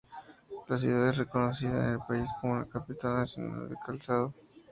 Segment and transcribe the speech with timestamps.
[0.67, 4.33] La ciudad es reconocida en el país como la Capital Nacional del Calzado.